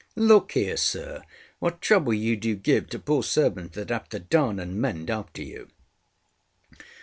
Look 0.15 0.53
here, 0.53 0.77
sir, 0.77 1.21
what 1.59 1.79
trouble 1.79 2.15
you 2.15 2.35
do 2.35 2.55
give 2.55 2.89
to 2.89 2.97
poor 2.97 3.21
servants 3.21 3.75
that 3.75 3.89
have 3.91 4.09
to 4.09 4.17
darn 4.17 4.59
and 4.59 4.75
mend 4.81 5.11
after 5.11 5.43
you! 5.43 5.67